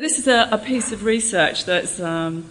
[0.00, 2.48] This is a, a piece of research that's um,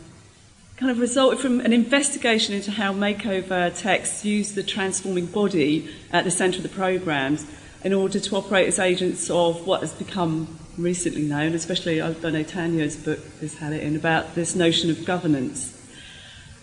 [0.75, 6.25] kind of resulted from an investigation into how makeover texts use the transforming body at
[6.25, 7.45] the centre of the programmes
[7.85, 12.33] in order to operate as agents of what has become recently known, especially I don't
[12.33, 15.73] know Tanya's book has had it in, about this notion of governance.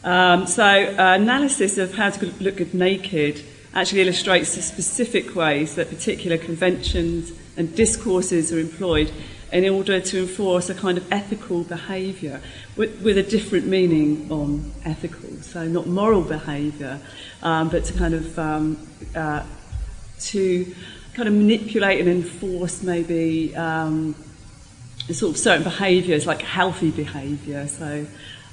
[0.02, 3.42] Um, so, uh, analysis of how to look good naked
[3.72, 9.10] actually illustrates the specific ways that particular conventions and discourses are employed
[9.54, 12.40] in order to enforce a kind of ethical behaviour
[12.76, 15.30] with, with a different meaning on ethical.
[15.42, 16.98] So not moral behaviour,
[17.40, 19.44] um, but to kind of um, uh,
[20.22, 20.74] to
[21.14, 24.16] kind of manipulate and enforce maybe um,
[25.12, 27.68] sort of certain behaviours like healthy behaviour.
[27.68, 28.06] So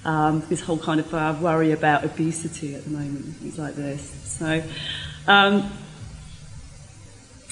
[0.05, 4.07] um, this whole kind of uh, worry about obesity at the moment, things like this.
[4.37, 4.63] So.
[5.27, 5.71] Um,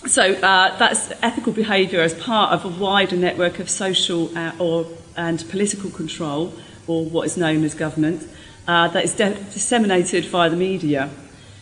[0.08, 4.88] so uh, that's ethical behaviour as part of a wider network of social uh, or,
[5.18, 6.54] and political control,
[6.88, 8.28] or what is known as government,
[8.68, 11.10] uh, that is de- disseminated via the media.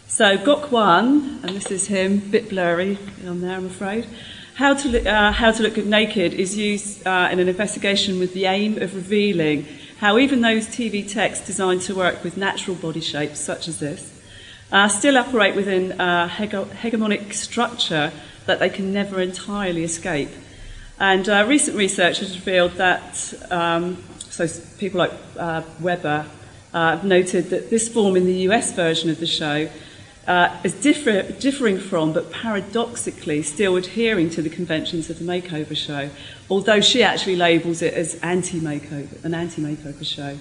[0.07, 4.07] So Gok Wan, and this is him, bit blurry on there, I'm afraid.
[4.55, 8.17] How to, look, uh, how to Look Good Naked is used uh, in an investigation
[8.17, 9.67] with the aim of revealing
[9.99, 14.16] how even those TV texts designed to work with natural body shapes, such as this,
[14.71, 18.11] uh, still operate within a hegemonic structure
[18.45, 20.29] that they can never entirely escape.
[20.99, 26.25] And uh, recent research has revealed that, um, so people like uh, Weber
[26.73, 29.69] uh, have noted that this form in the US version of the show
[30.27, 35.75] uh, is differ- differing from, but paradoxically still adhering to the conventions of the makeover
[35.75, 36.09] show,
[36.49, 40.37] although she actually labels it as anti-makeover, an anti-makeover show.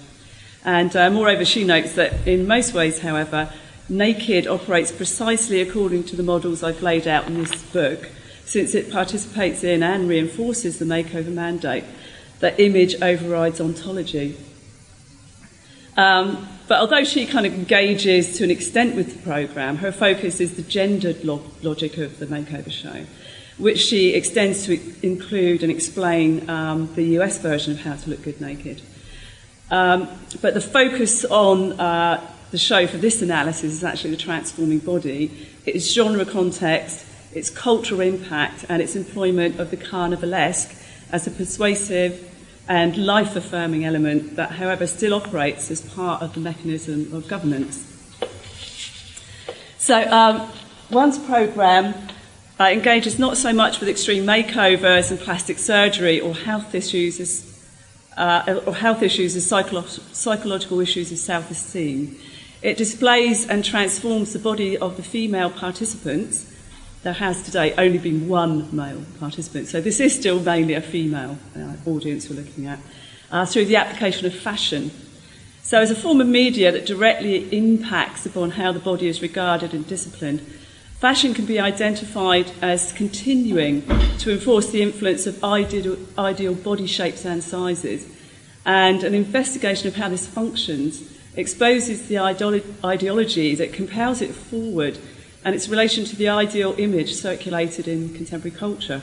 [0.65, 3.53] And uh, moreover, she notes that in most ways, however,
[3.89, 8.09] Naked operates precisely according to the models I've laid out in this book,
[8.45, 11.85] since it participates in and reinforces the makeover mandate
[12.41, 14.37] that image overrides ontology.
[15.97, 20.41] Um, but although she kind of engages to an extent with the programme, her focus
[20.41, 23.07] is the gendered lo- logic of the makeover show,
[23.57, 28.23] which she extends to include and explain um, the US version of How to Look
[28.23, 28.83] Good Naked.
[29.71, 30.09] Um,
[30.43, 32.21] but the focus on uh,
[32.51, 35.31] the show for this analysis is actually the transforming body,
[35.65, 42.33] its genre context, its cultural impact, and its employment of the carnivalesque as a persuasive
[42.69, 47.93] and life affirming element that, however, still operates as part of the mechanism of governance.
[49.79, 50.49] So, um,
[50.91, 51.95] Wan's programme
[52.59, 57.56] uh, engages not so much with extreme makeovers and plastic surgery or health issues as
[58.17, 62.19] uh, or health issues as psycholo psychological issues of self-esteem.
[62.63, 66.53] It displays and transforms the body of the female participants.
[67.03, 71.39] There has today only been one male participant, so this is still mainly a female
[71.57, 72.81] uh, audience we're looking at,
[73.31, 74.91] uh, through the application of fashion.
[75.63, 79.75] So, as a form of media that directly impacts upon how the body is regarded
[79.75, 80.41] and disciplined,
[80.99, 83.87] fashion can be identified as continuing
[84.19, 88.07] to enforce the influence of ideal, ideal body shapes and sizes,
[88.65, 91.03] and an investigation of how this functions
[91.37, 94.99] exposes the ideolo- ideology that compels it forward
[95.45, 99.03] and its relation to the ideal image circulated in contemporary culture.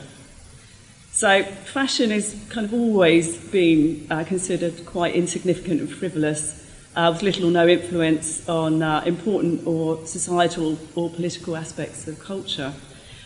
[1.12, 6.63] So, fashion has kind of always been uh, considered quite insignificant and frivolous,
[6.96, 12.20] uh, with little or no influence on uh, important or societal or political aspects of
[12.20, 12.74] culture.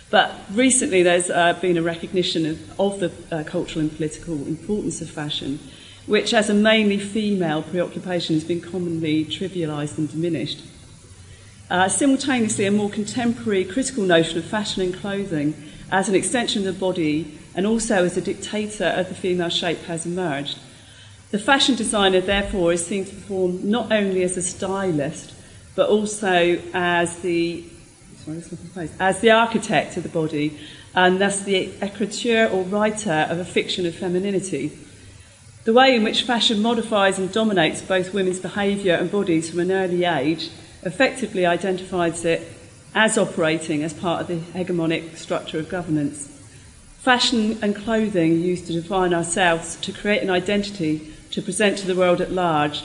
[0.09, 5.01] But recently, there's uh, been a recognition of, of the uh, cultural and political importance
[5.01, 5.59] of fashion,
[6.05, 10.63] which, as a mainly female preoccupation, has been commonly trivialised and diminished.
[11.69, 15.53] Uh, simultaneously, a more contemporary critical notion of fashion and clothing
[15.91, 19.79] as an extension of the body and also as a dictator of the female shape
[19.79, 20.57] has emerged.
[21.29, 25.33] The fashion designer, therefore, is seen to perform not only as a stylist,
[25.75, 27.65] but also as the
[28.23, 30.57] sorry, as the architect of the body,
[30.95, 34.71] and thus the écriture or writer of a fiction of femininity.
[35.65, 39.71] The way in which fashion modifies and dominates both women's behaviour and bodies from an
[39.71, 40.49] early age
[40.83, 42.47] effectively identifies it
[42.95, 46.27] as operating as part of the hegemonic structure of governance.
[46.99, 51.95] Fashion and clothing used to define ourselves, to create an identity, to present to the
[51.95, 52.83] world at large.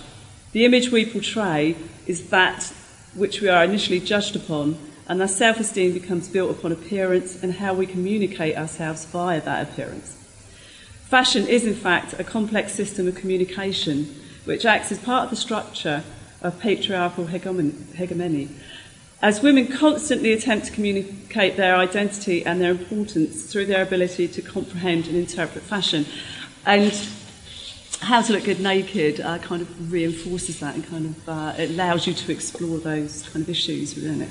[0.53, 2.73] The image we portray is that
[3.15, 4.79] which we are initially judged upon,
[5.09, 9.69] and our self esteem becomes built upon appearance and how we communicate ourselves via that
[9.69, 10.17] appearance.
[11.09, 15.37] Fashion is, in fact, a complex system of communication which acts as part of the
[15.37, 16.03] structure
[16.41, 18.49] of patriarchal hegemony.
[19.21, 24.43] As women constantly attempt to communicate their identity and their importance through their ability to
[24.43, 26.07] comprehend and interpret fashion.
[26.67, 26.93] And
[28.03, 31.71] how to look good naked uh, kind of reinforces that and kind of uh, it
[31.71, 34.31] allows you to explore those kind of issues within it.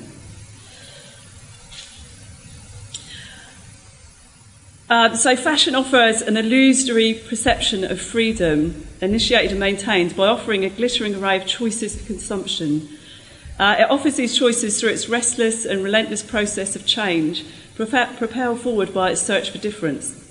[4.90, 10.68] Uh, so, fashion offers an illusory perception of freedom, initiated and maintained by offering a
[10.68, 12.86] glittering array of choices for consumption.
[13.58, 17.42] Uh, it offers these choices through its restless and relentless process of change,
[17.74, 20.21] propelled forward by its search for difference.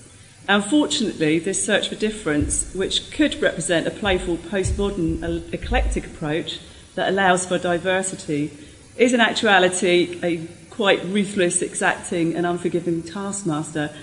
[0.47, 6.59] Unfortunately, this search for difference, which could represent a playful postmodern eclectic approach
[6.95, 8.51] that allows for diversity,
[8.97, 13.93] is in actuality a quite ruthless, exacting, and unforgiving taskmaster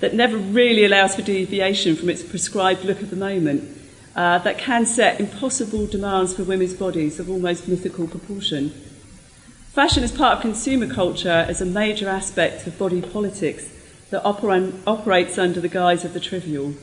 [0.00, 3.64] that never really allows for deviation from its prescribed look of the moment,
[4.14, 8.70] uh, that can set impossible demands for women's bodies of almost mythical proportion.
[9.72, 13.68] Fashion as part of consumer culture is a major aspect of body politics
[14.10, 16.74] that oper- operates under the guise of the trivial.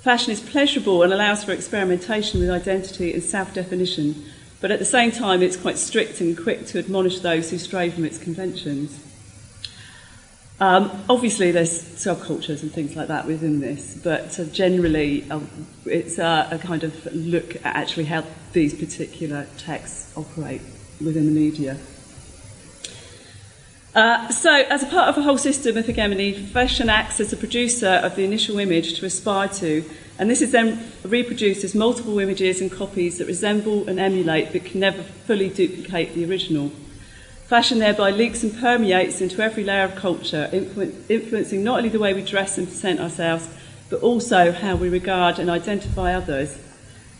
[0.00, 4.24] Fashion is pleasurable and allows for experimentation with identity and self definition,
[4.60, 7.90] but at the same time, it's quite strict and quick to admonish those who stray
[7.90, 9.00] from its conventions.
[10.60, 15.40] Um, obviously, there's subcultures and things like that within this, but uh, generally, uh,
[15.84, 20.60] it's uh, a kind of look at actually how these particular texts operate
[21.00, 21.76] within the media.
[23.94, 27.36] Uh, so, as a part of a whole system of hegemony, fashion acts as a
[27.36, 29.88] producer of the initial image to aspire to,
[30.18, 34.64] and this is then reproduced as multiple images and copies that resemble and emulate but
[34.64, 36.72] can never fully duplicate the original.
[37.46, 42.00] Fashion thereby leaks and permeates into every layer of culture, influ- influencing not only the
[42.00, 43.48] way we dress and present ourselves,
[43.90, 46.58] but also how we regard and identify others.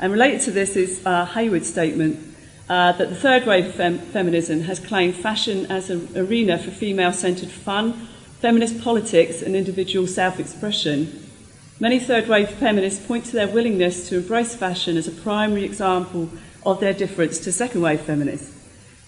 [0.00, 2.33] And related to this is uh, Hayward's statement
[2.68, 7.12] uh, that the third wave fem- feminism has claimed fashion as an arena for female
[7.12, 7.92] centered fun,
[8.40, 11.20] feminist politics, and individual self expression.
[11.80, 16.30] Many third wave feminists point to their willingness to embrace fashion as a primary example
[16.64, 18.52] of their difference to second wave feminists.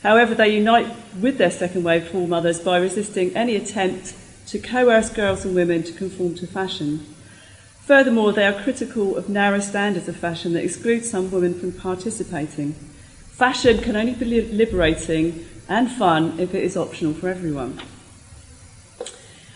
[0.03, 4.15] However, they unite with their second wave foremothers by resisting any attempt
[4.49, 7.07] to coerce girls and women to conform to fashion.
[7.81, 12.75] Furthermore, they are critical of narrow standards of fashion that exclude some women from participating.
[13.37, 17.79] Fashion can only be liberating and fun if it is optional for everyone.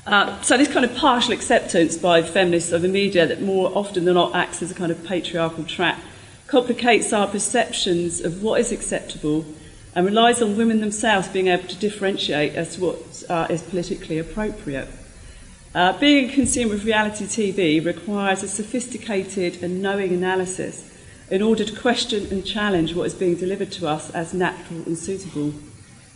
[0.07, 4.05] Uh, so this kind of partial acceptance by feminists of the media that more often
[4.05, 5.99] than not acts as a kind of patriarchal trap
[6.47, 9.47] complicates our perceptions of what is acceptable
[9.95, 14.19] and relies on women themselves being able to differentiate as to what uh, is politically
[14.19, 14.89] appropriate.
[15.75, 20.90] Uh, being a consumer of reality TV requires a sophisticated and knowing analysis
[21.31, 24.99] in order to question and challenge what is being delivered to us as natural and
[24.99, 25.55] suitable.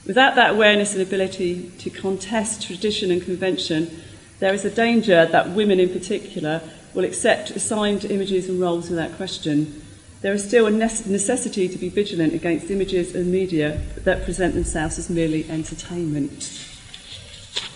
[0.07, 4.03] Without that awareness and ability to contest tradition and convention,
[4.41, 6.61] there is a danger that women in particular
[6.93, 9.83] will accept assigned images and roles without question.
[10.21, 14.99] There is still a necessity to be vigilant against images and media that present themselves
[14.99, 16.43] as merely entertainment.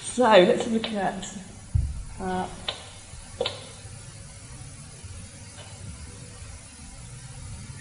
[0.03, 1.39] So let's look at
[2.21, 2.49] uh,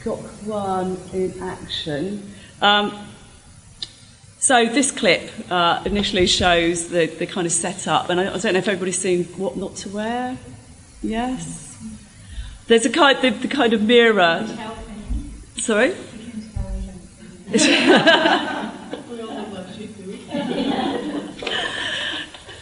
[0.07, 2.31] Gok Wan in action.
[2.61, 2.97] Um,
[4.39, 8.53] so this clip uh, initially shows the, the kind of setup, and I, I, don't
[8.53, 10.37] know if everybody's seen what not to wear.
[11.03, 11.77] Yes,
[12.67, 14.47] there's a kind the, the kind of mirror.
[15.57, 15.89] Sorry.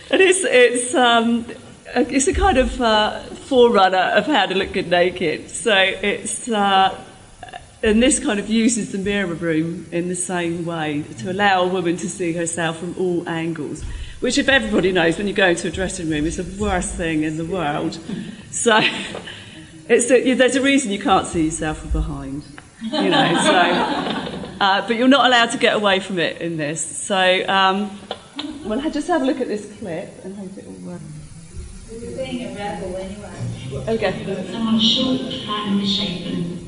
[0.09, 0.43] it is.
[0.45, 1.45] It's um,
[1.93, 5.51] it's a kind of uh, forerunner of how to look good naked.
[5.51, 6.49] So it's.
[6.49, 7.04] Uh,
[7.85, 11.67] and this kind of uses the mirror room in the same way to allow a
[11.67, 13.83] woman to see herself from all angles,
[14.21, 17.21] which, if everybody knows, when you go into a dressing room, is the worst thing
[17.21, 17.99] in the world.
[18.49, 18.79] So
[19.87, 22.43] it's a, there's a reason you can't see yourself from behind,
[22.81, 23.35] you know.
[23.43, 23.53] So,
[24.59, 26.83] uh, but you're not allowed to get away from it in this.
[26.83, 27.99] So, um,
[28.65, 31.01] well, just have a look at this clip and hope it will work.
[31.91, 33.95] You're being a rebel anyway.
[33.95, 34.51] Okay.
[34.51, 36.64] Someone short, and misshapen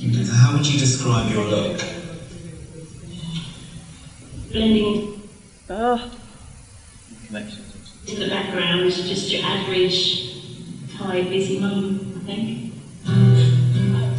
[0.00, 1.80] how would you describe your look?
[4.50, 5.20] Blending
[5.68, 6.10] oh.
[7.30, 7.46] Ah.
[8.06, 10.30] to the background just your average
[10.96, 12.72] tired, busy mum, I think.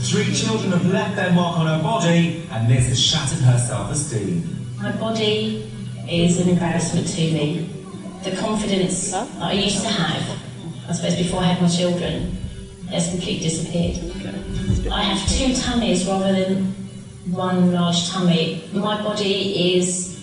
[0.02, 4.76] Three children have left their mark on her body, and this has shattered her self-esteem.
[4.78, 5.72] My body
[6.08, 7.70] is an embarrassment to me.
[8.24, 10.38] The confidence that I used to have,
[10.88, 12.38] I suppose before I had my children,
[12.90, 14.41] has completely disappeared.
[14.92, 16.74] I have two tummies rather than
[17.32, 18.64] one large tummy.
[18.74, 20.20] My body is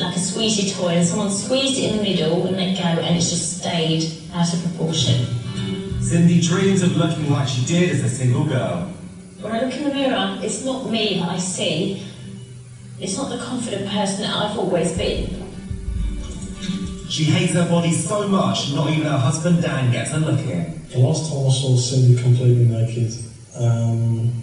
[0.00, 3.16] like a squeezy toy, and someone squeezed it in the middle and let go, and
[3.16, 5.26] it's just stayed out of proportion.
[6.00, 8.92] Cindy dreams of looking like she did as a single girl.
[9.40, 12.02] When I look in the mirror, it's not me that I see.
[13.00, 15.46] It's not the confident person that I've always been.
[17.08, 20.80] She hates her body so much, not even her husband Dan gets a look in.
[20.90, 23.12] The last time I saw Cindy completely naked,
[23.58, 24.42] um,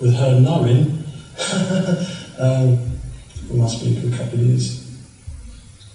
[0.00, 1.04] with her knowing,
[2.38, 2.92] um,
[3.48, 4.82] it must be a good couple of years.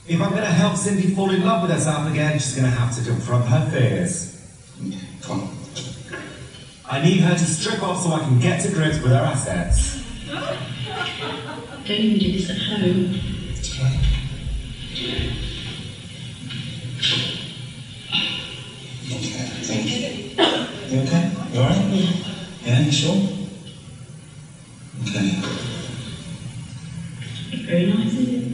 [0.07, 2.77] If I'm going to help Cindy fall in love with herself again, she's going to
[2.77, 4.39] have to confront her fears.
[5.21, 5.57] Come on.
[6.89, 10.01] I need her to strip off so I can get to grips with her assets.
[11.85, 13.19] Don't even do this at home.
[19.05, 20.97] Okay, thank you.
[20.97, 21.31] You okay?
[21.53, 22.27] You alright?
[22.77, 23.15] Yeah, you sure?
[25.01, 25.41] Okay.
[27.65, 28.53] Very nice, isn't it?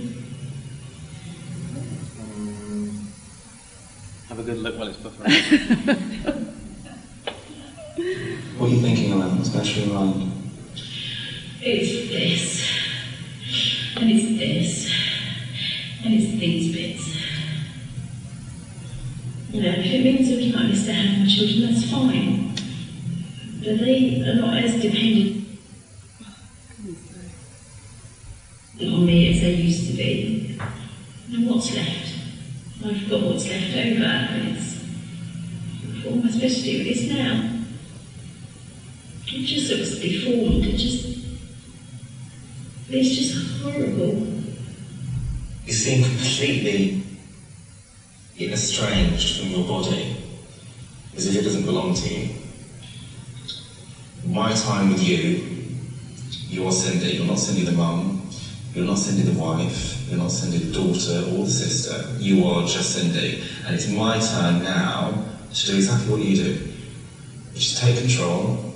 [4.30, 6.54] Have a good look while it's buffering.
[8.58, 9.34] What are you thinking about?
[9.34, 10.32] What's going through your mind?
[11.62, 12.66] It's this.
[13.98, 14.92] And it's this.
[16.06, 17.18] And it's these bits.
[19.52, 22.53] You know, if it means looking like this to have my children, that's fine.
[23.64, 25.48] But they are not as dependent
[28.82, 30.60] on me as they used to be.
[31.32, 32.14] And what's left?
[32.86, 34.74] I've got what's left over, and it's.
[36.04, 37.53] To do with this now?
[59.16, 60.10] You're the wife.
[60.10, 62.06] You're not sending the daughter or the sister.
[62.18, 63.42] You are just sending.
[63.66, 66.68] And it's my turn now to do exactly what you do,
[67.54, 68.74] which is take control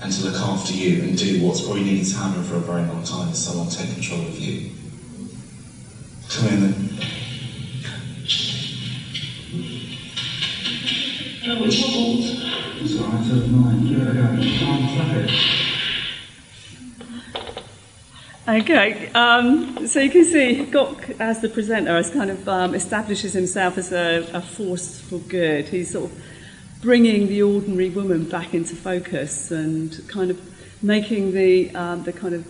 [0.00, 2.82] and to look after you and do what's probably needed to happen for a very
[2.82, 4.70] long time is someone take control of you.
[6.30, 6.88] Come in then.
[11.50, 13.86] Oh, it's alright, so mine.
[13.88, 14.22] Give it a go.
[14.36, 15.47] Can't flap it.
[18.48, 23.34] Okay, um, so you can see Gok, as the presenter, has kind of um, establishes
[23.34, 25.68] himself as a, a force for good.
[25.68, 26.24] He's sort of
[26.80, 30.40] bringing the ordinary woman back into focus and kind of
[30.82, 32.46] making the um, the kind of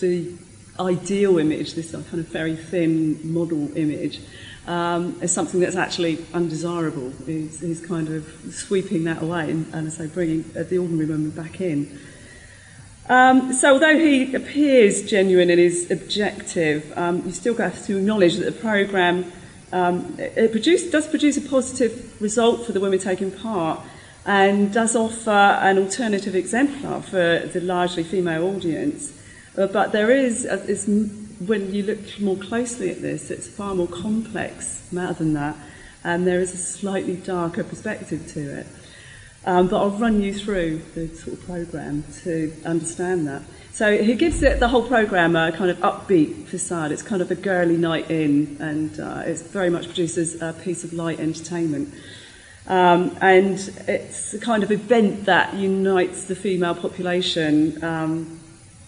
[0.00, 0.32] the
[0.80, 4.18] ideal image, this kind of very thin model image,
[4.66, 7.12] um, as something that's actually undesirable.
[7.24, 11.06] He's, he's kind of sweeping that away and, and as say, bringing uh, the ordinary
[11.06, 12.00] woman back in.
[13.08, 18.36] Um, so although he appears genuine in his objective, um, you still have to acknowledge
[18.36, 19.32] that the programme
[19.72, 23.80] um, it produce, does produce a positive result for the women taking part
[24.24, 29.12] and does offer an alternative exemplar for the largely female audience.
[29.56, 30.56] Uh, but there is, uh,
[31.46, 35.56] when you look more closely at this, it's far more complex matter than that,
[36.02, 38.66] and there is a slightly darker perspective to it.
[39.46, 43.42] Um, but I'll run you through the sort of programme to understand that.
[43.72, 46.90] So he gives it the whole programme a kind of upbeat facade.
[46.90, 50.82] It's kind of a girly night in, and uh, it's very much produces a piece
[50.82, 51.94] of light entertainment.
[52.66, 58.40] Um, and it's a kind of event that unites the female population um,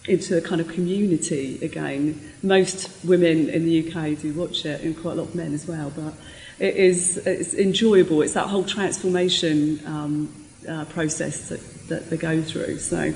[0.09, 2.19] into a kind of community again.
[2.43, 5.65] Most women in the UK do watch it, and quite a lot of men as
[5.67, 5.93] well.
[5.95, 6.15] But
[6.59, 8.21] it is it's enjoyable.
[8.21, 10.33] It's that whole transformation um,
[10.69, 12.77] uh, process that, that they go through.
[12.79, 13.13] So,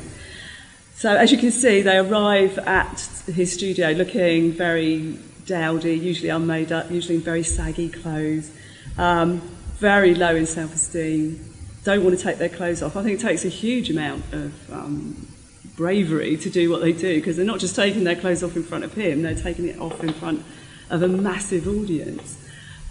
[0.95, 6.71] so as you can see, they arrive at his studio looking very dowdy, usually unmade
[6.71, 8.51] up, usually in very saggy clothes,
[8.97, 9.39] um,
[9.77, 12.95] very low in self-esteem, don't want to take their clothes off.
[12.95, 15.27] I think it takes a huge amount of um,
[15.75, 18.63] bravery to do what they do because they're not just taking their clothes off in
[18.63, 20.43] front of him, they're taking it off in front
[20.89, 22.37] of a massive audience.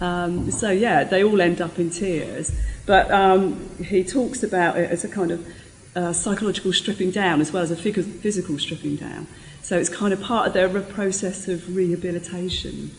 [0.02, 2.52] Um, so yeah, they all end up in tears.
[2.86, 5.46] But um, he talks about it as a kind of
[5.94, 9.28] uh, psychological stripping down as well as a physical stripping down.
[9.62, 12.90] So it's kind of part of their process of rehabilitation.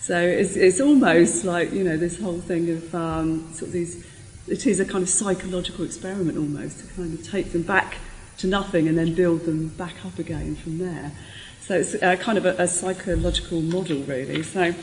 [0.00, 4.06] So it's, it's almost like, you know, this whole thing of um, sort of these,
[4.46, 7.98] it is a kind of psychological experiment almost to kind of take them back
[8.38, 11.12] to nothing and then build them back up again from there.
[11.60, 14.42] So it's uh, kind of a, a psychological model really.
[14.42, 14.74] So,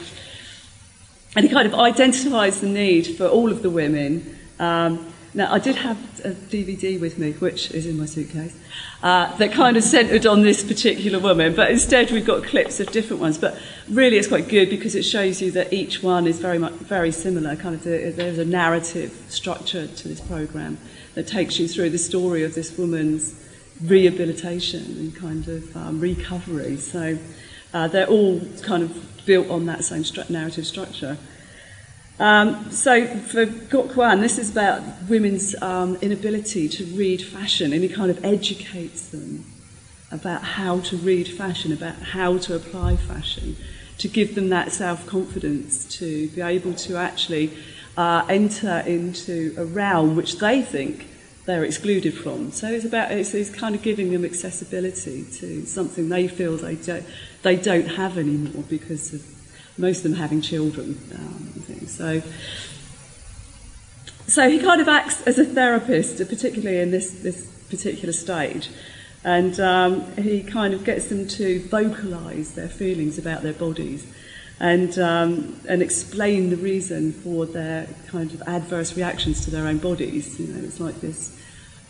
[1.36, 5.60] and he kind of identifies the need for all of the women um, Now, I
[5.60, 8.58] did have a DVD with me, which is in my suitcase,
[9.04, 12.89] uh, that kind of centred on this particular woman, but instead we've got clips of
[12.94, 13.38] different ones.
[13.38, 16.72] But really, it's quite good because it shows you that each one is very much
[16.75, 17.58] very similar.
[17.58, 20.77] Kind of, the, there's a narrative structure to this program
[21.15, 23.36] that takes you through the story of this woman's
[23.84, 26.77] rehabilitation and kind of um, recovery.
[26.77, 27.18] So
[27.74, 31.17] uh, they're all kind of built on that same stru- narrative structure.
[32.17, 37.84] Um, so for Gok Wan, this is about women's um, inability to read fashion, and
[37.84, 39.44] he kind of educates them
[40.12, 43.58] about how to read fashion, about how to apply fashion,
[43.98, 47.51] to give them that self-confidence to be able to actually
[47.98, 51.08] uh, enter into a realm which they think
[51.46, 52.51] they're excluded from.
[52.51, 56.75] So it's about it's, it's kind of giving them accessibility to something they feel they
[56.75, 57.05] don't
[57.45, 59.23] they don't have anymore because of
[59.77, 60.99] most of them having children.
[61.13, 62.21] Um, so,
[64.27, 68.69] so he kind of acts as a therapist, particularly in this, this particular stage.
[69.23, 74.05] And um, he kind of gets them to vocalise their feelings about their bodies
[74.59, 79.77] and, um, and explain the reason for their kind of adverse reactions to their own
[79.77, 80.39] bodies.
[80.39, 81.39] You know, it's like this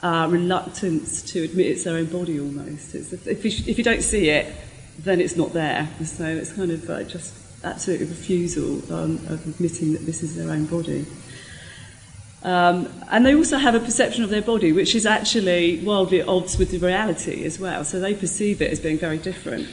[0.03, 2.93] uh, reluctance to admit it's their own body almost.
[2.93, 4.53] It's, if, you, if you don't see it,
[4.99, 5.87] then it's not there.
[6.03, 7.33] So it's kind of uh, just
[7.63, 11.05] absolute refusal um, of admitting that this is their own body.
[12.43, 16.27] Um, and they also have a perception of their body which is actually wildly at
[16.27, 17.83] odds with the reality as well.
[17.83, 19.67] So they perceive it as being very different.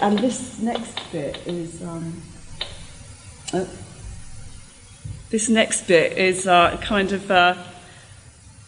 [0.00, 1.82] And this next bit is.
[1.82, 2.22] Um,
[3.52, 3.66] uh,
[5.30, 7.56] this next bit is uh, kind of uh,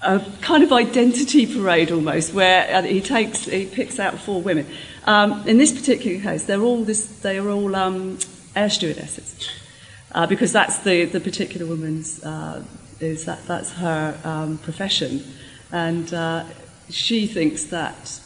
[0.02, 4.66] a kind of identity parade almost, where uh, he takes he picks out four women.
[5.08, 8.18] Um, in this particular case, they're all this they are all um,
[8.54, 9.48] air stewardesses,
[10.12, 12.62] uh, because that's the, the particular woman's, uh,
[13.00, 15.24] is that, that's her um, profession.
[15.72, 16.44] And uh,
[16.90, 18.20] she thinks that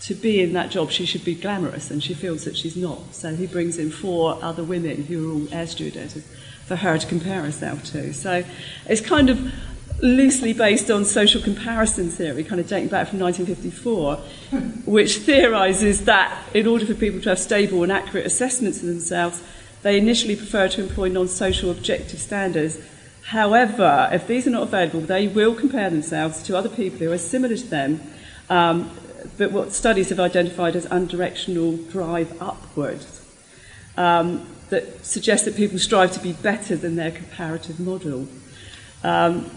[0.00, 3.14] to be in that job, she should be glamorous, and she feels that she's not.
[3.14, 6.26] So he brings in four other women who are all air stewardesses
[6.66, 8.12] for her to compare herself to.
[8.12, 8.42] So
[8.88, 9.54] it's kind of
[10.02, 14.16] loosely based on social comparison theory, kind of dating back from 1954,
[14.84, 19.42] which theorizes that in order for people to have stable and accurate assessments of themselves,
[19.82, 22.78] they initially prefer to employ non social objective standards.
[23.26, 27.18] However, if these are not available, they will compare themselves to other people who are
[27.18, 28.00] similar to them,
[28.50, 28.90] um,
[29.38, 33.20] but what studies have identified as undirectional drive upwards.
[33.96, 38.26] Um, that suggests that people strive to be better than their comparative model.
[39.04, 39.50] Um,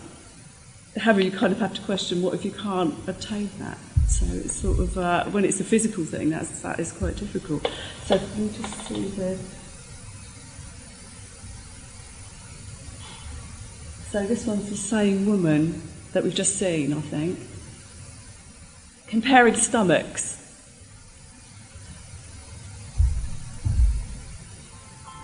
[0.97, 3.77] however, you kind of have to question what if you can't obtain that.
[4.07, 7.67] So it's sort of uh, when it's a physical thing, that's that is quite difficult.
[8.05, 9.37] So can you just see the.
[14.11, 15.81] So this one's the same woman
[16.13, 17.39] that we've just seen, I think.
[19.07, 20.41] Comparing stomachs.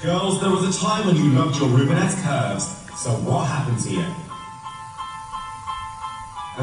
[0.01, 2.65] Girls, there was a time when you loved your Rubenesque curves.
[2.99, 3.47] So what
[3.83, 4.20] to you?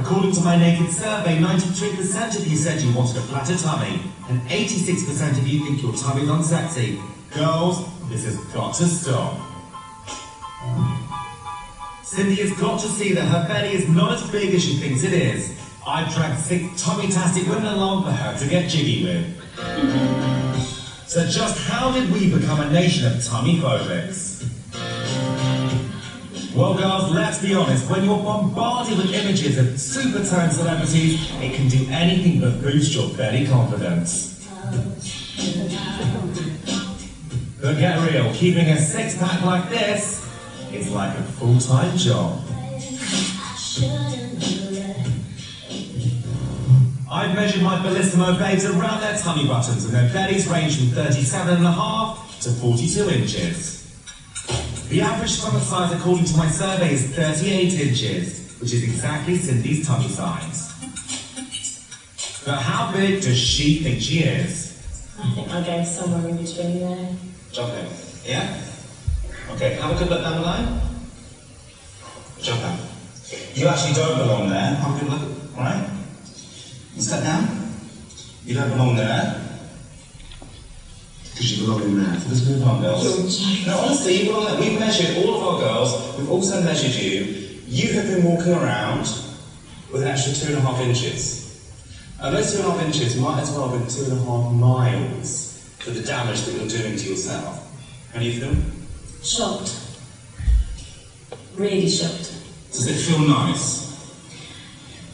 [0.09, 4.41] According to my naked survey, 93% of you said you wanted a flatter tummy, and
[4.49, 6.99] 86% of you think your tummy's unsexy.
[7.35, 9.39] Girls, this has got to stop.
[12.03, 15.03] Cindy has got to see that her belly is not as big as she thinks
[15.03, 15.55] it is.
[15.87, 19.27] I've dragged thick tummy-tastic women along for her to get jiggy with.
[21.07, 24.43] so just how did we become a nation of tummy phobics?
[26.55, 27.91] Well, girls, let's be honest.
[27.91, 32.95] When you're bombarded with images of super turned celebrities, it can do anything but boost
[32.95, 34.35] your belly confidence.
[37.61, 40.27] But get real, keeping a six pack like this
[40.73, 42.41] is like a full time job.
[47.11, 52.41] I've measured my Bellissimo babes around their tummy buttons, and their bellies range from 37.5
[52.43, 53.78] to 42 inches.
[54.89, 59.87] The average stomach size, according to my survey, is 38 inches, which is exactly Cindy's
[59.87, 60.73] tummy size.
[62.47, 64.73] But how big does she think she is?
[65.21, 67.17] I think I'll go somewhere in between there.
[67.53, 67.87] Jump in.
[68.25, 68.63] Yeah?
[69.51, 70.81] Okay, have a good look down the line.
[72.41, 72.81] Jump out.
[73.55, 74.75] You actually don't belong there.
[74.75, 75.91] Have a good look, right?
[76.97, 77.75] You step down.
[78.47, 79.48] You don't belong there.
[81.39, 82.19] Because you belong in there.
[82.19, 83.65] So let's move on, girls.
[83.65, 84.59] No, honestly, you belong there.
[84.61, 86.19] We've measured all of our girls.
[86.19, 87.61] We've also measured you.
[87.69, 89.03] You have been walking around
[89.93, 91.71] with an extra two and a half inches.
[92.21, 94.25] And those two and a half inches might as well have been two and a
[94.25, 97.71] half miles for the damage that you're doing to yourself.
[98.13, 98.57] How do you feel?
[99.23, 99.79] Shocked.
[101.55, 102.35] Really shocked.
[102.73, 103.87] Does it feel nice?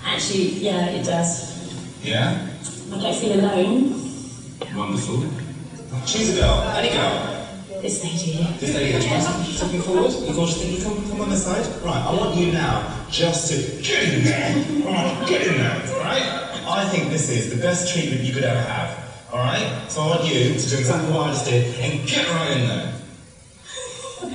[0.02, 2.00] Actually, yeah, it does.
[2.02, 2.48] Yeah?
[2.94, 3.90] I don't feel alone.
[4.74, 5.43] Wonderful.
[6.06, 7.34] Choose a girl, any girl.
[7.80, 8.48] This lady here.
[8.58, 10.12] This lady here, stepping forward.
[10.12, 11.66] You gorgeous thing, you come, come on this side.
[11.84, 14.54] Right, I want you now just to get in there.
[14.86, 15.82] Alright, get in there.
[15.96, 16.22] Alright?
[16.66, 18.96] I think this is the best treatment you could ever have.
[19.30, 19.90] Alright?
[19.90, 22.68] So I want you to do exactly what I just did and get right in
[22.68, 22.94] there.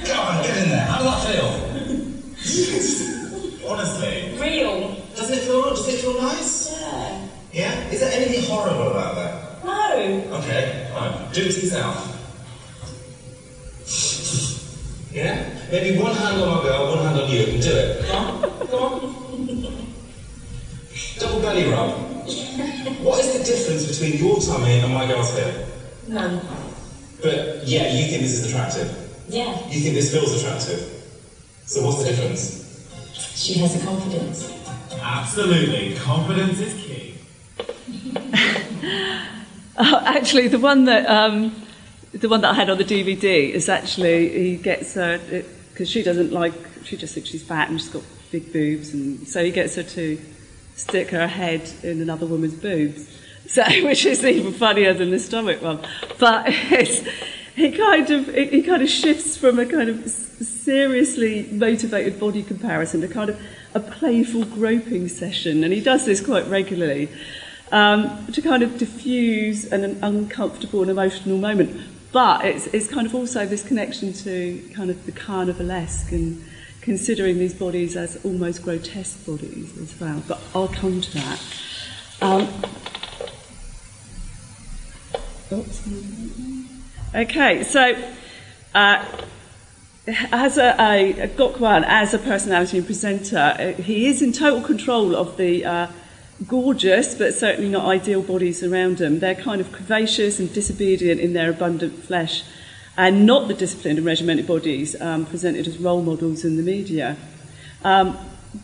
[0.06, 0.86] Go on, get in there.
[0.86, 1.50] How does that feel?
[3.68, 4.38] Honestly.
[4.40, 4.96] Real.
[5.16, 6.70] Doesn't it feel does it feel nice?
[6.72, 7.28] Yeah.
[7.52, 7.90] Yeah?
[7.90, 9.39] Is there anything horrible about that?
[9.70, 10.38] No.
[10.40, 11.34] Okay, fine.
[11.34, 11.98] Do it to yourself.
[15.12, 15.50] Yeah?
[15.72, 18.06] Maybe one hand on my girl, one hand on you, and do it.
[18.06, 19.86] Come on, come on.
[21.20, 21.90] Double belly rub.
[23.04, 25.68] What is the difference between your tummy and my girl's hip?
[26.08, 26.42] None.
[27.22, 28.90] But yeah, you think this is attractive.
[29.28, 29.52] Yeah.
[29.70, 30.80] You think this feels attractive.
[31.66, 32.66] So what's the difference?
[33.36, 34.52] She has the confidence.
[35.02, 35.96] Absolutely.
[35.96, 37.16] Confidence is key.
[39.80, 41.56] Uh, actually, the one that um,
[42.12, 45.20] the one that I had on the DVD is actually he gets her
[45.72, 49.28] because she doesn't like she just thinks she's fat and she's got big boobs, and
[49.28, 50.20] so he gets her to
[50.76, 53.16] stick her head in another woman's boobs.
[53.50, 55.80] So, which is even funnier than the stomach one.
[56.20, 62.44] But he kind of he kind of shifts from a kind of seriously motivated body
[62.44, 63.42] comparison to kind of
[63.74, 67.10] a playful groping session, and he does this quite regularly
[67.72, 71.80] um, to kind of diffuse an, an uncomfortable and emotional moment.
[72.12, 76.44] But it's, it's kind of also this connection to kind of the carnivalesque and
[76.82, 80.24] considering these bodies as almost grotesque bodies as well.
[80.28, 81.40] But I'll come to that.
[82.22, 82.48] Um,
[85.52, 85.88] oops.
[87.14, 87.96] Okay, so
[88.74, 89.06] uh,
[90.32, 94.32] as a, a, a Gok Wan, as a personality and presenter, uh, he is in
[94.32, 95.88] total control of the uh,
[96.48, 99.20] gorgeous but certainly not ideal bodies around them.
[99.20, 102.44] They're kind of curvaceous and disobedient in their abundant flesh,
[102.98, 107.18] and not the disciplined and regimented bodies um, presented as role models in the media.
[107.84, 108.18] Um,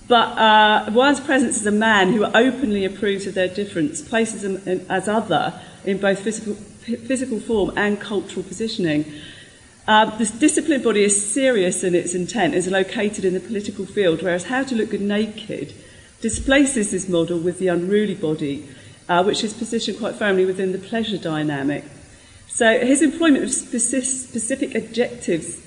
[0.07, 4.85] but uh, Wan's presence as a man who openly approves of their difference places them
[4.89, 9.05] as other in both physical, physical form and cultural positioning.
[9.87, 14.23] Uh, this disciplined body is serious in its intent, is located in the political field,
[14.23, 15.71] whereas how to look good naked
[16.25, 18.67] displaces this model with the unruly body,
[19.07, 21.83] uh, which is positioned quite firmly within the pleasure dynamic.
[22.47, 25.61] So his employment of specific adjectives,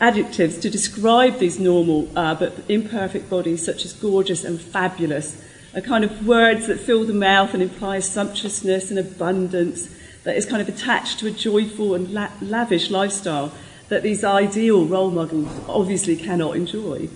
[0.00, 5.40] adjectives to describe these normal uh, but imperfect bodies, such as gorgeous and fabulous,
[5.76, 9.88] are kind of words that fill the mouth and imply sumptuousness and abundance
[10.24, 13.52] that is kind of attached to a joyful and la- lavish lifestyle
[13.90, 17.08] that these ideal role models obviously cannot enjoy.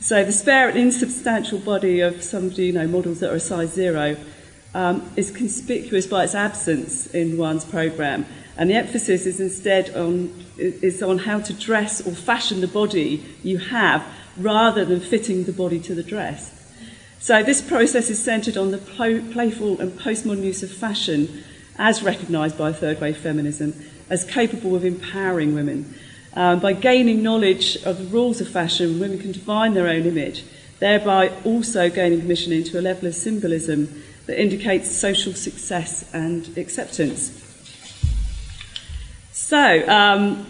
[0.00, 3.72] So the spare and insubstantial body of somebody, you know, models that are a size
[3.72, 4.16] zero,
[4.74, 8.24] um, is conspicuous by its absence in Wan's program,
[8.56, 13.24] and the emphasis is instead on is on how to dress or fashion the body
[13.42, 14.06] you have,
[14.36, 16.54] rather than fitting the body to the dress.
[17.18, 21.42] So this process is centred on the pl- playful and postmodern use of fashion
[21.76, 23.74] as recognised by third wave feminism,
[24.10, 25.94] as capable of empowering women.
[26.34, 30.44] Um, by gaining knowledge of the rules of fashion, women can define their own image,
[30.78, 37.44] thereby also gaining admission into a level of symbolism that indicates social success and acceptance.
[39.32, 40.46] So, um,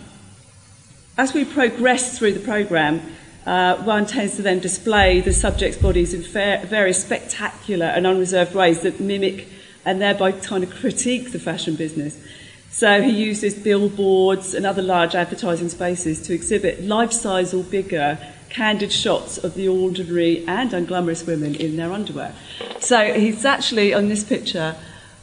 [1.16, 3.00] as we progress through the programme,
[3.46, 8.82] uh, Wan tends to then display the subject's bodies in fair, spectacular and unreserved ways
[8.82, 9.48] that mimic
[9.84, 12.20] and thereby kind of critique the fashion business.
[12.70, 18.18] So he uses billboards and other large advertising spaces to exhibit life-size or bigger
[18.50, 22.34] candid shots of the ordinary and unglamorous women in their underwear.
[22.80, 24.76] So he's actually, on this picture,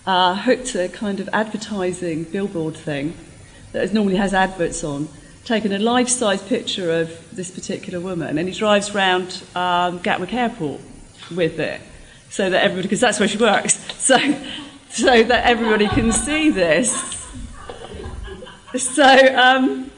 [0.05, 3.15] uh, hooked a kind of advertising billboard thing
[3.71, 5.09] that normally has adverts on,
[5.43, 10.81] taken a life-size picture of this particular woman, and he drives around um, Gatwick Airport
[11.35, 11.81] with it
[12.29, 14.17] so that everybody, because that's where she works, so,
[14.89, 17.14] so that everybody can see this.
[18.79, 19.89] So, um,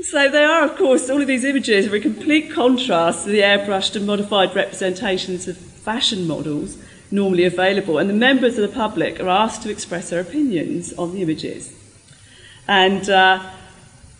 [0.00, 3.40] so they are, of course, all of these images are a complete contrast to the
[3.40, 6.78] airbrushed and modified representations of fashion models
[7.10, 11.12] normally available, and the members of the public are asked to express their opinions on
[11.12, 11.74] the images.
[12.68, 13.50] And uh,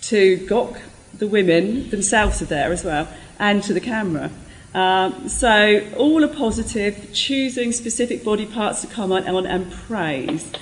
[0.02, 0.80] to gawk
[1.12, 4.30] the women themselves are there as well, and to the camera.
[4.74, 10.52] Um, so all are positive, choosing specific body parts to comment on and praise.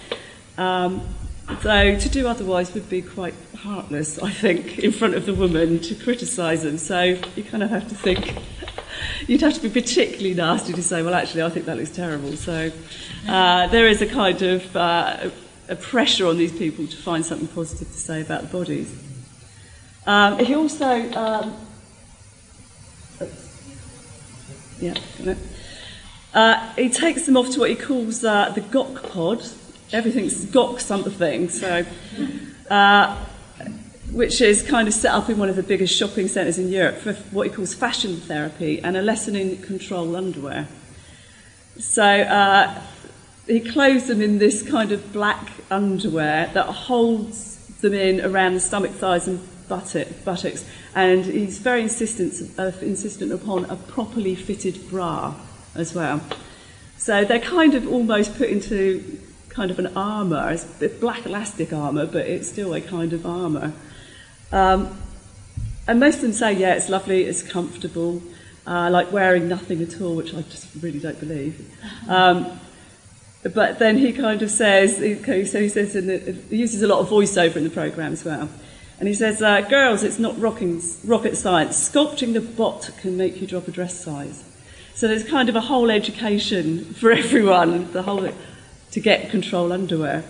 [0.59, 1.01] Um,
[1.61, 5.79] so to do otherwise would be quite heartless, I think, in front of the woman
[5.81, 6.79] to criticise them.
[6.79, 7.03] So
[7.37, 8.37] you kind of have to think,
[9.27, 12.37] you'd have to be particularly nasty to say, well, actually, I think that looks terrible.
[12.37, 12.71] So
[13.29, 15.31] uh, there is a kind of uh,
[15.69, 18.93] a pressure on these people to find something positive to say about the bodies.
[20.07, 21.57] Um, he also, um,
[24.81, 24.95] yeah,
[26.35, 29.45] uh, he takes them off to what he calls uh, the Gok pod.
[29.93, 31.49] Everything's got something.
[31.49, 31.85] So.
[32.71, 33.25] Uh,
[34.13, 36.99] which is kind of set up in one of the biggest shopping centres in Europe
[36.99, 40.69] for what he calls fashion therapy and a lesson in control underwear.
[41.79, 42.79] So uh,
[43.47, 48.61] he clothes them in this kind of black underwear that holds them in around the
[48.61, 54.91] stomach, thighs, and buttock, buttocks, and he's very insistent, uh, insistent upon a properly fitted
[54.91, 55.35] bra
[55.75, 56.21] as well.
[56.99, 59.19] So they're kind of almost put into
[59.53, 60.65] kind of an armour, it's
[60.99, 63.73] black elastic armour, but it's still a kind of armour.
[64.51, 64.99] Um,
[65.87, 68.23] and most of them say, yeah, it's lovely, it's comfortable,
[68.67, 71.69] uh, like wearing nothing at all, which I just really don't believe.
[72.09, 72.61] Um,
[73.43, 77.01] but then he kind of says, he, so he says, the, he uses a lot
[77.01, 78.49] of voiceover in the program as well.
[79.01, 81.77] And he says, uh, girls, it's not rocking, rocket science.
[81.77, 84.45] Sculpting the bot can make you drop a dress size.
[84.95, 88.29] So there's kind of a whole education for everyone, the whole
[88.93, 90.25] to get control underwear.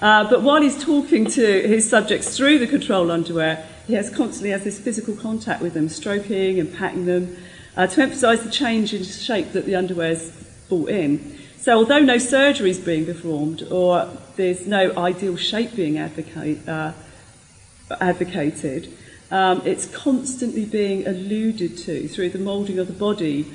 [0.00, 4.50] Uh, but while he's talking to his subjects through the control underwear, he has constantly
[4.50, 7.36] has this physical contact with them, stroking and patting them,
[7.76, 10.30] uh, to emphasise the change in shape that the underwear's
[10.68, 11.38] brought in.
[11.58, 16.92] So although no surgery is being performed or there's no ideal shape being advocate, uh,
[18.00, 18.90] advocated,
[19.30, 23.46] um, it's constantly being alluded to through the moulding of the body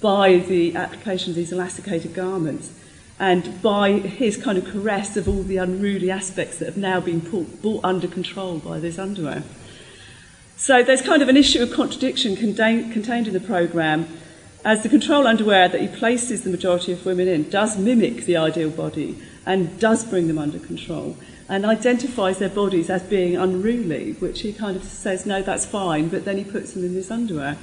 [0.00, 2.72] by the application of these elasticated garments
[3.18, 7.20] and by his kind of caress of all the unruly aspects that have now been
[7.20, 9.42] brought under control by this underwear.
[10.56, 14.06] So there's kind of an issue of contradiction contained in the programme,
[14.64, 18.36] as the control underwear that he places the majority of women in does mimic the
[18.36, 21.16] ideal body and does bring them under control
[21.48, 26.08] and identifies their bodies as being unruly, which he kind of says, no, that's fine,
[26.08, 27.58] but then he puts them in this underwear.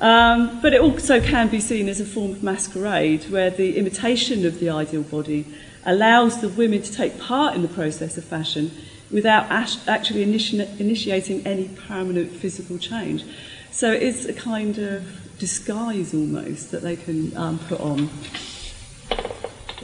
[0.00, 4.46] Um, but it also can be seen as a form of masquerade where the imitation
[4.46, 5.44] of the ideal body
[5.84, 8.70] allows the women to take part in the process of fashion
[9.10, 13.24] without actually initi- initiating any permanent physical change.
[13.70, 18.10] So it's a kind of disguise almost that they can um, put on.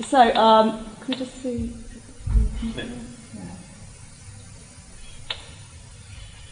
[0.09, 1.73] So, um, can we just see?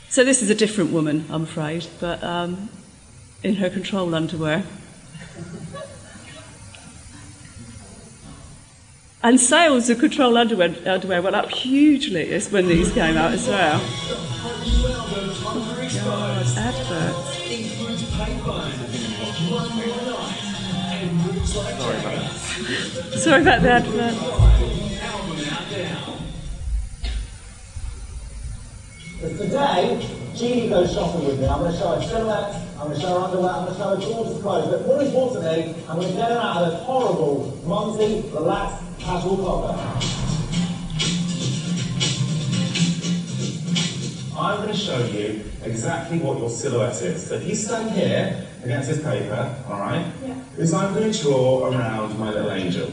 [0.08, 2.68] So this is a different woman, I'm afraid, but um,
[3.42, 4.64] in her control underwear.
[9.22, 13.80] And sales of control underwear, underwear went up hugely when these came out as well.
[16.54, 17.32] Adverts.
[23.22, 24.14] Sorry about the advert.
[29.20, 31.46] But Today, Jeannie goes shopping with me.
[31.46, 33.80] I'm going to show her silhouette, I'm going to show her underwear, I'm going to
[33.80, 34.68] show her gorgeous clothes.
[34.70, 39.36] But more importantly, I'm going to get her out of this horrible, mumsy, relaxed, casual
[39.36, 40.22] clothes.
[44.36, 47.26] I'm going to show you exactly what your silhouette is.
[47.26, 50.34] So if you stand here against this paper, all right, yeah.
[50.56, 52.90] is I'm going to draw around my little angel.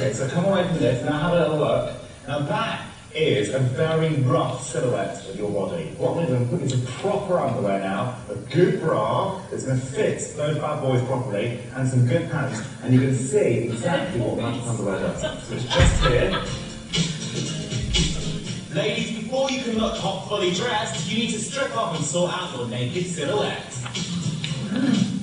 [0.00, 1.94] Okay, so come away from this, now have a little look.
[2.26, 5.92] Now that is a very rough silhouette of your body.
[5.98, 9.78] What we're going to put is a proper underwear now, a good bra that's going
[9.78, 14.22] to fit those bad boys properly, and some good pants, and you can see exactly
[14.22, 15.20] what that underwear does.
[15.20, 16.30] So it's just here.
[18.74, 22.32] Ladies, before you can look hot fully dressed, you need to strip off and sort
[22.32, 23.70] out your naked silhouette.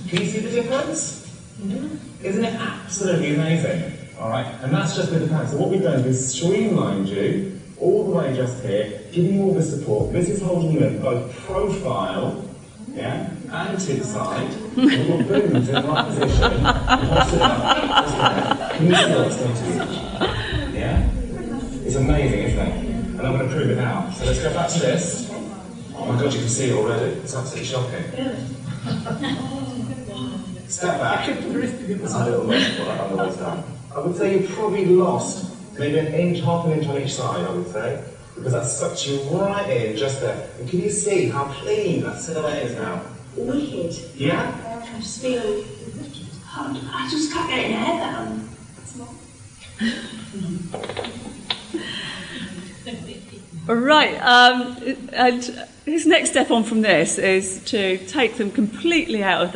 [0.07, 1.25] Can you see the difference?
[1.59, 2.23] Mm-hmm.
[2.23, 4.06] Isn't it absolutely amazing?
[4.19, 5.51] All right, and that's just with the pants.
[5.51, 9.53] So what we've done is streamlined you all the way just here, giving you all
[9.53, 10.11] the support.
[10.11, 12.43] This is holding you in both profile,
[12.95, 14.49] yeah, and to the side.
[14.75, 16.51] With your boobs in the right position.
[18.77, 20.73] Can you see what it's to?
[20.73, 21.09] Yeah?
[21.85, 22.85] It's amazing, isn't it?
[22.85, 24.09] And I'm going to prove it now.
[24.11, 25.29] So let's go back to this.
[25.95, 27.11] Oh my god, you can see it already.
[27.19, 28.03] It's absolutely shocking.
[30.67, 31.27] Step back.
[31.39, 33.76] There's a little bit for that otherwise done.
[33.97, 37.43] I would say you probably lost maybe an inch, half an inch on each side,
[37.47, 38.03] I would say,
[38.35, 40.47] because that sucks you right in just there.
[40.59, 43.01] And can you see how clean that silhouette is now?
[43.35, 43.95] Wicked.
[44.15, 44.83] Yeah?
[44.93, 45.65] I just feel,
[46.53, 48.47] I just can't get it in my head that I'm
[53.67, 54.77] Right, um,
[55.11, 59.53] and his next step on from this is to take them completely out of the